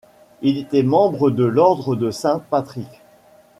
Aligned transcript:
Il 0.41 0.57
était 0.57 0.81
membre 0.81 1.29
de 1.29 1.43
l'Ordre 1.45 1.95
de 1.95 2.09
Saint-Patrick. 2.09 3.03